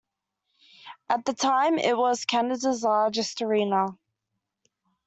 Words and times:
At 1.09 1.25
the 1.25 1.33
time, 1.35 1.77
it 1.77 1.95
was 1.95 2.25
Canada's 2.25 2.81
largest 2.81 3.39
arena. 3.43 3.99